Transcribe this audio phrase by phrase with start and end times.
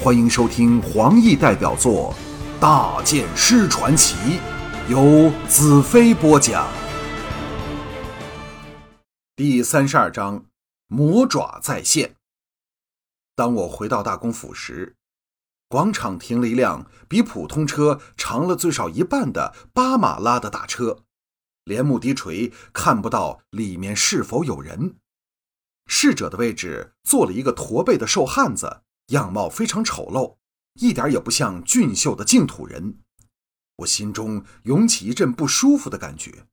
[0.00, 2.14] 欢迎收听黄奕代表作
[2.60, 4.14] 《大剑师传奇》，
[4.88, 6.68] 由子飞播讲。
[9.34, 10.44] 第三十二章：
[10.86, 12.14] 魔爪再现。
[13.34, 14.94] 当我回到大公府时，
[15.68, 20.98] 广场停了一辆比普通车长了最少一半的八马拉的大车，
[21.64, 24.94] 连木低垂，看不到里面是否有人。
[25.88, 30.36] 侍者的位置坐了一个驼背的瘦汉子，样貌非常丑陋，
[30.74, 32.98] 一点也不像俊秀的净土人。
[33.76, 36.46] 我心中涌起一阵不舒服的感觉。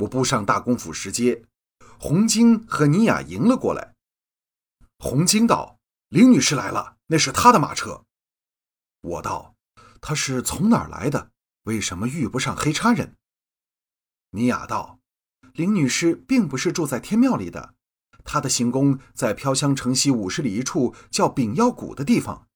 [0.00, 1.44] 我步上大公府石阶，
[1.98, 3.94] 红晶和尼雅迎了过来。
[4.98, 8.04] 红晶道：“林女士来了，那是她的马车。”
[9.02, 9.54] 我道
[10.00, 11.30] ：“她是从哪儿来的？
[11.64, 13.16] 为什么遇不上黑叉人？”
[14.30, 15.00] 尼雅道
[15.54, 17.74] ：“林女士并不是住在天庙里的。”
[18.26, 22.46] 他的行宫在飘香城西五十里一处叫丙药谷的地方。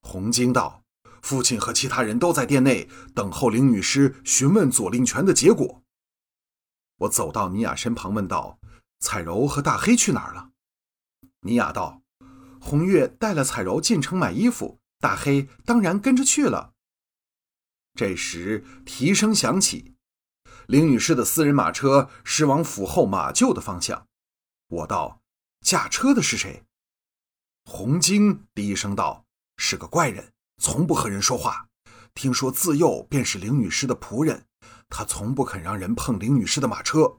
[0.00, 0.82] 红晶道
[1.22, 5.82] ：“父亲和其他人都在殿内等候林女士询问左令权的结果。”
[7.00, 8.58] 我走到尼雅身旁问道
[8.98, 10.50] ：“彩柔和大黑去哪儿了？”
[11.42, 12.02] 尼雅道
[12.60, 16.72] ：“红月带了彩柔进城买衣服，大黑当然跟着去了。”
[17.94, 19.94] 这时蹄声响起，
[20.66, 24.06] 林女士的私人马车驶往府后马厩的方向。
[24.70, 25.20] 我道
[25.66, 26.64] ：“驾车的是谁？”
[27.66, 29.26] 红晶低声道
[29.58, 31.66] ：“是个怪人，从不和人说话。
[32.14, 34.46] 听说自幼便是林女士的仆人，
[34.88, 37.18] 他从不肯让人碰林女士的马车。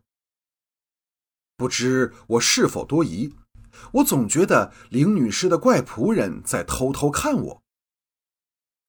[1.57, 3.35] 不知我是否多疑？
[3.93, 7.63] 我总觉得林女士的怪仆人在偷偷看我。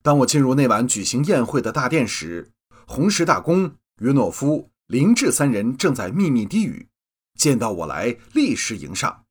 [0.01, 2.53] 当我进入那晚举行宴会的大殿时，
[2.87, 6.89] 红石大公、约诺夫、林志三人正在秘密低语。
[7.35, 9.25] 见到我来，立时迎上。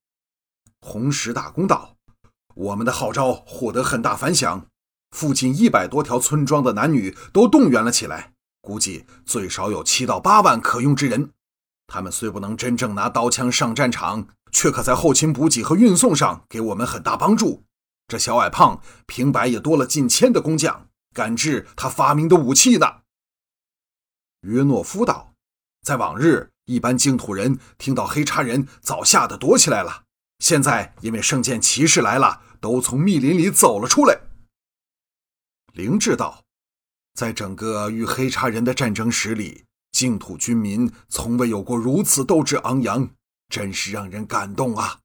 [0.80, 1.96] 红石大公道
[2.54, 4.66] ：“我们的号召获得很大反响，
[5.12, 11.30] 附近一百多条村庄的男女都动员了起来，估计最少有七到八万可用之人。
[11.86, 17.64] 他们虽不能真正拿刀枪上战场，却可在后勤补给和运送上给我们很大帮助。
[18.08, 23.02] 这小矮胖平白也多了近千的工匠，赶制他发明的武器呢。”
[24.42, 25.34] 约诺夫道
[25.82, 30.04] ：“在往日。”一般净土人听到黑叉人，早吓得躲起来了。
[30.38, 34.20] 现在因为圣剑骑士来了，都从密林里走了出来。
[35.72, 36.44] 灵智道，
[37.14, 43.10] 在整个与黑叉人的战争史里，净土军民从未有过如此斗志昂扬，
[43.48, 45.00] 真是让人感动啊！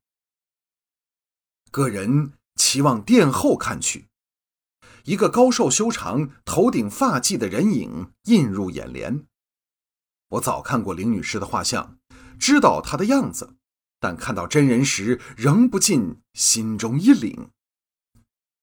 [1.72, 4.08] 个人期望殿后看去，
[5.04, 9.26] 一个高瘦修长、头顶发髻的人影映入眼帘。
[10.30, 11.98] 我早看过林女士的画像，
[12.38, 13.56] 知道她的样子，
[14.00, 17.48] 但看到真人时，仍不禁心中一凛。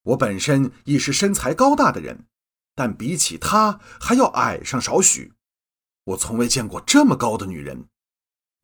[0.02, 2.26] 我本身已是身材高大的人，
[2.74, 5.32] 但比起她还要矮上少许。
[6.04, 7.86] 我从未见过这么高的女人，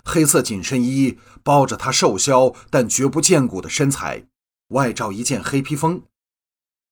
[0.04, 4.26] 黑色紧身衣包着她瘦削但绝不见骨的身材，
[4.68, 6.02] 外罩一件黑披风。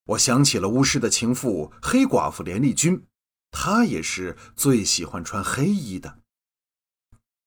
[0.06, 3.04] 我想起了巫师的情妇黑寡妇连丽君。
[3.50, 6.20] 他也是最喜欢穿黑衣的。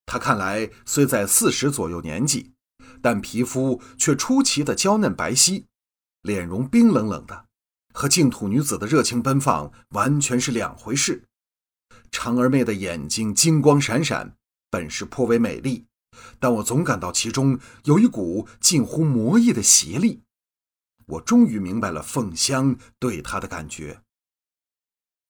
[0.05, 2.53] 他看来虽在四十左右年纪，
[3.01, 5.65] 但皮肤却出奇的娇嫩白皙，
[6.21, 7.45] 脸容冰冷冷的，
[7.93, 11.23] 和净土女子的热情奔放完全是两回事。
[12.11, 14.35] 长儿妹的眼睛金光闪闪，
[14.69, 15.85] 本是颇为美丽，
[16.39, 20.23] 但我总感到其中有一股近乎魔异的邪力。
[21.05, 24.01] 我终于明白了凤香对她的感觉。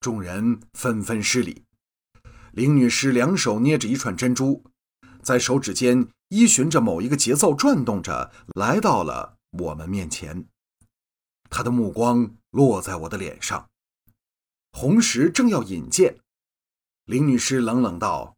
[0.02, 1.64] 众人纷纷施礼，
[2.54, 4.64] 林女士两手捏着一串珍珠，
[5.22, 10.48] 在手指间依循着某一个节奏转动着，来到了我们面前。
[11.52, 13.70] 她的目光落在我的脸上，
[14.72, 16.18] 红石正要引荐，
[17.06, 18.36] 林女士冷冷道：“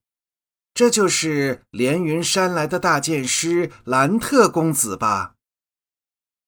[0.76, 5.36] 这就是连云山来的大剑师兰特公子吧？”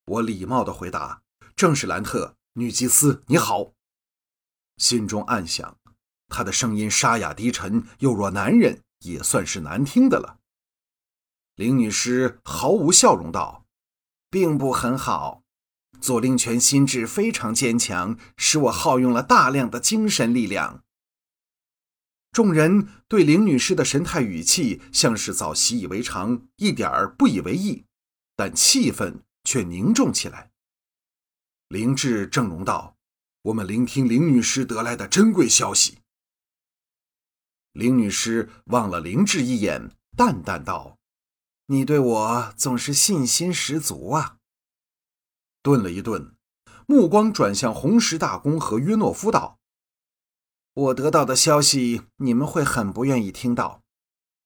[0.08, 1.22] 我礼貌的回答
[1.56, 3.72] ：“正是兰特女祭司，你好。”
[4.78, 5.78] 心中暗想，
[6.28, 10.40] 他的声音沙哑低沉，又若男人，也算是难听的了。
[11.56, 13.66] 林女士毫无笑容道
[14.30, 15.44] ：“并不很好。
[16.02, 20.84] 左令权心智非常坚强，使我耗用了大量的精神力量。”
[22.34, 27.86] 众人对林女士的神态语气像是早习以为常，一点儿不以为意，
[28.36, 30.52] 但气氛却凝重起来。
[31.70, 32.95] 林志正容道。
[33.46, 36.00] 我们聆听林女士得来的珍贵消息。
[37.74, 40.98] 林女士望了林志一眼，淡淡道
[41.68, 44.38] ：“你对我总是信心十足啊。”
[45.62, 46.36] 顿了一顿，
[46.88, 49.60] 目光转向红石大公和约诺夫道
[50.74, 53.84] ：“我得到的消息，你们会很不愿意听到。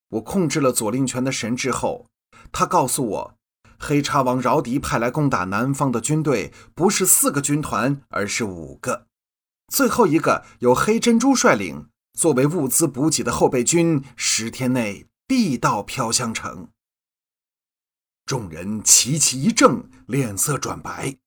[0.10, 2.10] 我控制了左令权的神智后，
[2.52, 3.39] 他告诉我，
[3.80, 9.08] 黑叉王饶迪派来攻打南方的军队不是四个军团，而是五个。
[9.72, 16.68] 最后一个由黑珍珠率领，作为物资补给的后备军，十天内必到飘香城。”
[18.28, 21.18] 众人齐齐一怔，脸色转白。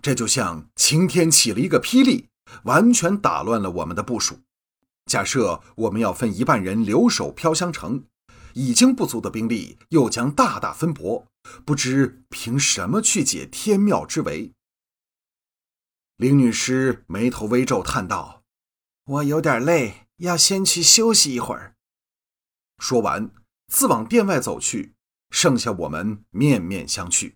[0.00, 2.28] 这就像晴天起了一个霹雳，
[2.64, 4.40] 完全打乱了我们的部署。
[5.06, 8.04] 假设我们要分一半人留守飘香城，
[8.54, 11.26] 已经不足的兵力又将大大分薄，
[11.64, 14.52] 不知凭什么去解天庙之围。
[16.16, 18.42] 林女士眉头微皱，叹道
[19.04, 21.74] ：“我有点累，要先去休息一会儿。”
[22.78, 23.30] 说完，
[23.68, 24.94] 自往殿外走去。
[25.30, 27.34] 剩下我们面面相觑，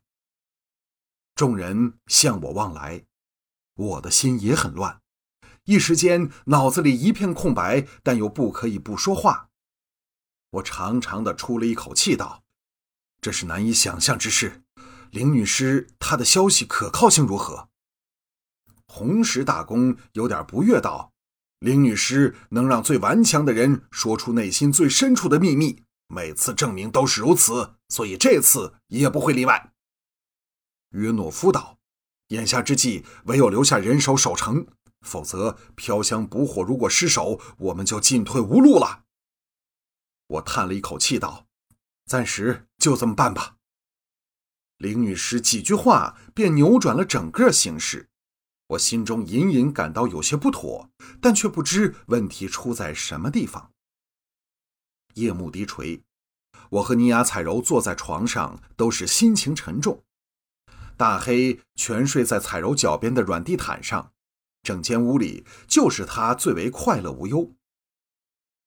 [1.35, 3.05] 众人向我望来，
[3.75, 5.01] 我的心也很乱，
[5.65, 9.48] 一时间脑子里一片空白，但又不可以不说话。
[10.51, 12.43] 我长长的出了一口气，道
[13.21, 14.63] ：“这是难以想象之事。
[15.11, 17.69] 林女士，她的消息可靠性如何？”
[18.87, 21.13] 红石大公有点不悦，道
[21.61, 29.73] ：“林女士能让最顽强的人说出内心最深处的秘密。”每次证明都是如此，所以这次也不会例外。
[30.93, 31.77] 约诺夫道
[32.29, 34.67] ：“眼下之际，唯有留下人手守城，
[35.03, 39.05] 否则飘香捕火如果失守，我们就进退无路了。”
[40.29, 41.47] 我叹了一口气道
[42.07, 43.57] ：“暂时就这么办吧。”
[44.79, 48.09] 林女士几句话便扭转了整个形势，
[48.69, 50.91] 我心中隐隐感到有些不妥，
[51.21, 53.73] 但却不知问题出在什么地方。
[55.15, 56.05] 夜幕低垂，
[56.71, 60.05] 我和尼雅彩柔坐在床上，都是心情沉重。
[60.97, 64.13] 大黑全睡在彩柔脚边的软地毯上，
[64.63, 67.57] 整间屋里就是他最为快乐无忧。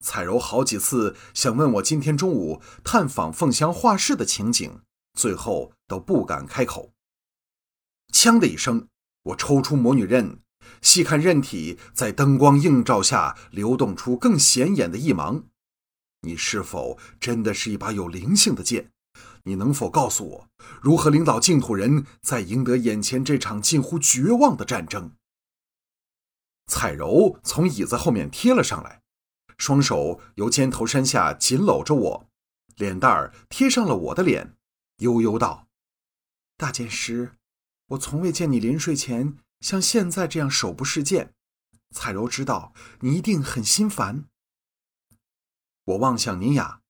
[0.01, 4.81] 彩柔好几次想问我今天中午探访凤香画室的情景，
[5.13, 6.91] 最后都不敢开口。
[8.11, 8.87] 锵的一声，
[9.23, 10.39] 我抽出魔女刃，
[10.81, 15.43] 细看刃体在灯光映照下流动出更显眼的一芒。
[16.21, 18.91] 你是否真的是一把有灵性的剑？
[19.43, 20.47] 你能否告诉我，
[20.81, 25.11] 如何领导净土人在赢得眼前这场近乎绝望的战争？
[26.67, 29.01] 彩柔从椅子后面贴了上来，
[29.61, 32.27] 双手由肩头山下紧搂着我，
[32.77, 34.55] 脸蛋儿贴上了我的脸，
[34.97, 35.67] 悠悠道
[36.57, 37.33] ：“大剑师，
[37.89, 41.35] 我从未见你临睡前像现在这样手不释剑。
[41.93, 44.25] 彩柔知道你一定很心烦。”
[45.85, 46.81] 我望向尼雅，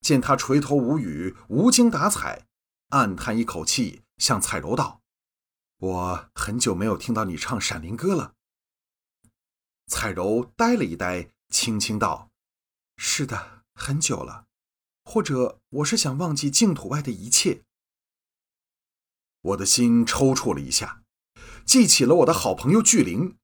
[0.00, 2.48] 见她垂头无语、无精打采，
[2.88, 5.00] 暗叹一口气，向彩柔道
[5.78, 8.34] ：“我很久没有听到你唱《闪灵歌》了。”
[9.86, 12.30] 彩柔呆了一呆，轻轻道
[12.98, 14.44] ：“是的，很久了。
[15.04, 17.62] 或者我是想忘记净土外的一切。”
[19.40, 21.02] 我的心抽搐了一下，
[21.64, 23.38] 记起了我的好朋友巨灵，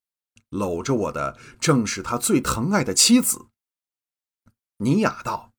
[0.50, 3.46] 搂着我的正是他最疼爱的妻子。
[4.76, 5.54] 尼雅道：“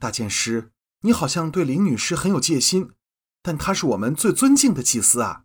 [0.00, 2.90] 大剑师，你好像对林女士很有戒心，
[3.40, 5.44] 但她是我们最尊敬的祭司啊，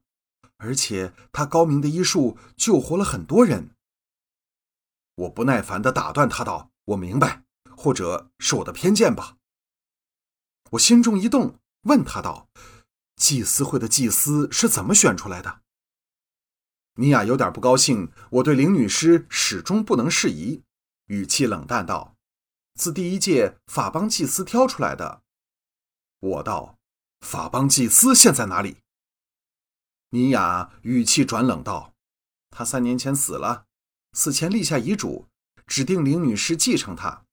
[0.57, 3.69] 而且她高明的医术救活了很多人。”
[5.19, 7.43] 我不耐烦地打断他道：“我明白，
[7.75, 9.35] 或者是我的偏见吧。”
[10.71, 12.47] 我心中一动，问他道
[13.17, 15.61] ：“祭司会的祭司是怎么选出来的？”
[16.95, 20.63] 尼雅有点不高兴，我对林女士始终不能适宜，
[21.07, 22.15] 语气冷淡道。
[22.75, 25.23] 自第一届法邦祭司挑出来的，
[26.19, 26.77] 我道
[27.19, 28.77] ：“法邦祭司现在哪里？”
[30.11, 31.93] 尼雅语气转冷道
[32.51, 33.65] ：“他三年前死了，
[34.13, 35.27] 死前立下遗嘱，
[35.67, 37.25] 指定林女士继承他。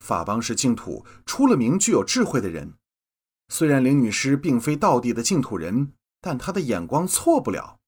[0.00, 2.74] 法邦是净土出了名具有智慧的人，
[3.48, 7.78] 虽然林女士并非道地的净土人，但她的眼光错不了。”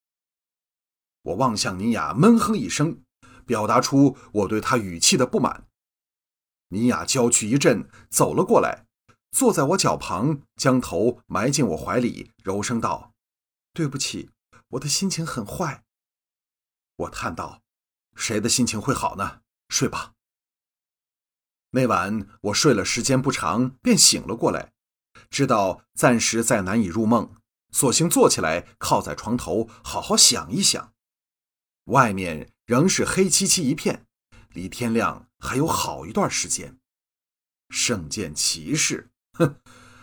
[1.22, 3.02] 我望向尼雅，闷哼一声，
[3.46, 5.66] 表达出我对她语气的不满。
[6.68, 8.86] 尼雅娇躯一震，走了过来，
[9.32, 13.14] 坐在我脚旁，将头埋进我怀里，柔声道
[13.72, 14.30] ：“对不起，
[14.68, 15.82] 我的心情很坏。”
[16.96, 17.62] 我叹道
[18.14, 19.40] ：“谁的心情会好呢？
[19.68, 20.12] 睡吧。”
[21.70, 24.72] 那晚我睡了时间不长，便醒了过来，
[25.30, 27.34] 知道暂时再难以入梦，
[27.72, 30.94] 索性坐起来，靠在床头，好好想一想。
[31.86, 34.06] 外面仍是黑漆漆一片。
[34.50, 36.78] 离天亮还有好一段时间，
[37.70, 39.60] 圣剑骑士，哼，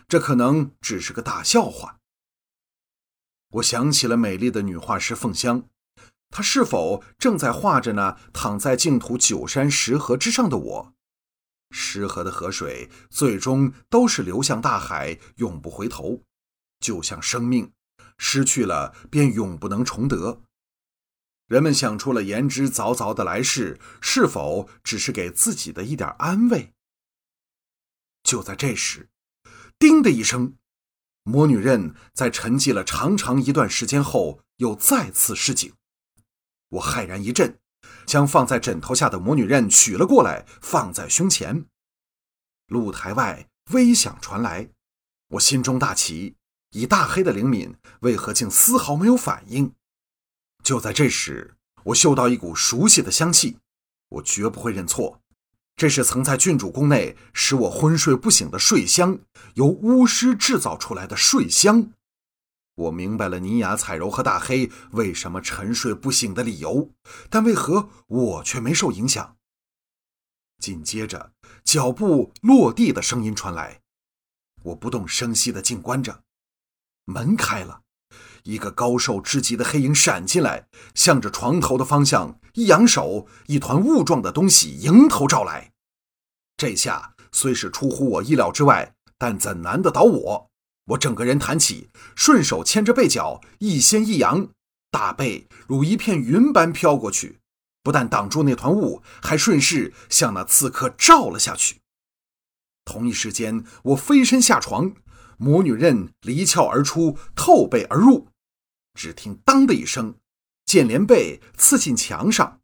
[0.10, 2.02] 这可能只是个大笑话。
[3.52, 5.70] 我想起了美丽的女画师凤香，
[6.32, 10.94] 他是否正在画着那躺在净土九山石河之上的我？
[11.70, 16.24] 石河的河水最终都是流向大海，永不回头，
[16.80, 17.74] 就像生命，
[18.18, 20.42] 失去了便永不能重得。
[21.48, 26.74] 人们想出了言之凿凿的来世，是否只是给自己的一点安慰？
[28.24, 29.10] 就在这时，
[29.78, 30.56] 叮的一声，
[31.24, 35.74] 魔女刃在沉寂了长长一段时间后，又再次示警。
[36.72, 37.58] 我骇然一震，
[38.06, 41.66] 将放在枕头下的魔女刃取了过来，放在胸前。
[42.68, 44.70] 露台外微响传来，
[45.30, 46.36] 我心中大奇，
[46.72, 49.74] 以大黑的灵敏，为何竟丝毫没有反应？
[50.64, 53.58] 就在这时，我嗅到一股熟悉的香气，
[54.08, 55.20] 我绝不会认错，
[55.76, 59.20] 这是曾在郡主宫内使我昏睡不醒的睡香，
[59.56, 61.92] 由巫师制造出来的睡香。
[62.76, 66.92] 我明白了尼雅、彩柔和大黑为什么沉睡不醒的理由，
[67.30, 69.38] 但为何我却没受影响？
[70.60, 73.82] 紧接着，脚步落地的声音传来，
[74.64, 76.24] 我不动声息地静观着，
[77.06, 77.82] 门开了。
[78.44, 85.72] 一个高瘦之极的黑影闪进来，向着床头的方向一扬手，一团雾状的东西迎头照来。
[86.58, 90.51] 这下虽是出乎我意料之外，但怎难得倒我？
[90.86, 94.50] 我整个人弹起，顺手牵着背角，一掀一扬，
[94.90, 97.40] 大背如一片云般飘过去，
[97.84, 101.78] 不但挡住那团雾，还顺势向那刺客照了下去。
[102.84, 104.94] 同一时间，我飞身下床，
[105.38, 108.28] 魔女刃离鞘而出，透背而入。
[108.94, 110.16] 只听“当”的一声，
[110.66, 112.60] 剑连背刺进墙上，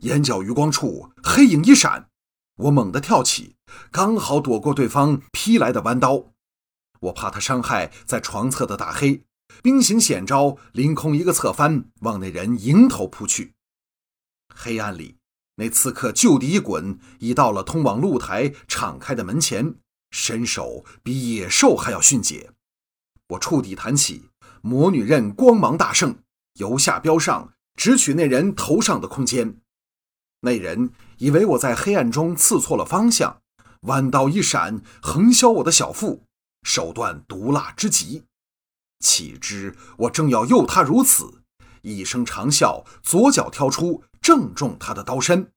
[0.00, 2.08] 眼角余光处黑影一闪，
[2.56, 3.56] 我猛地跳起，
[3.90, 6.31] 刚好躲过对方劈来的弯刀。
[7.02, 9.24] 我怕他伤害在床侧的大黑，
[9.62, 13.54] 兵行险招，凌空一个侧翻，往那人迎头扑去。
[14.54, 15.16] 黑暗里，
[15.56, 19.76] 那刺客就地一滚，已到了通往露台敞开的门前，
[20.10, 22.50] 身手比野兽还要迅捷。
[23.28, 24.28] 我触底弹起。
[24.64, 26.18] 魔女刃光芒大盛，
[26.54, 29.56] 由下飙上，直取那人头上的空间。
[30.42, 33.42] 那人以为我在黑暗中刺错了方向，
[33.80, 36.22] 弯刀一闪，横削我的小腹，
[36.62, 38.24] 手段毒辣之极。
[39.00, 41.42] 岂知我正要诱他如此，
[41.82, 45.52] 一声长啸，左脚挑出，正中他的刀身。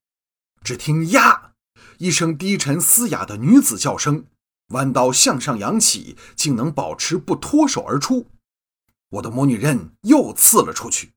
[0.64, 1.54] 只听“呀”
[2.00, 4.26] 一声低沉嘶哑的女子叫声，
[4.70, 8.32] 弯刀向上扬起，竟能保持不脱手而出。
[9.10, 11.14] 我的魔女刃又刺了出去，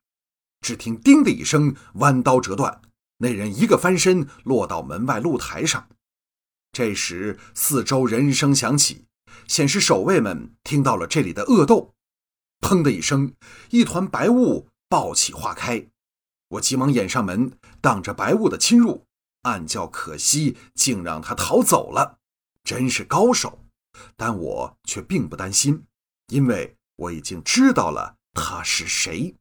[0.60, 2.82] 只听“叮”的一声，弯刀折断，
[3.16, 5.88] 那人一个翻身落到门外露台上。
[6.70, 9.06] 这时四周人声响起，
[9.46, 11.94] 显示守卫们听到了这里的恶斗。
[12.60, 13.34] 砰的一声，
[13.70, 15.86] 一团白雾暴起化开，
[16.48, 19.06] 我急忙掩上门，挡着白雾的侵入，
[19.42, 22.18] 暗叫可惜，竟让他逃走了，
[22.64, 23.64] 真是高手。
[24.16, 25.84] 但我却并不担心，
[26.28, 26.74] 因为。
[26.98, 29.32] 我已经知道了他是谁。